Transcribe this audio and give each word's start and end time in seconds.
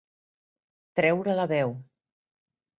Treure 1.01 1.37
la 1.43 1.47
veu. 1.55 1.77